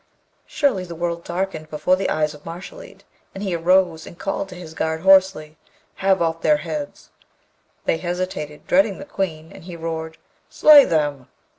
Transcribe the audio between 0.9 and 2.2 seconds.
world darkened before the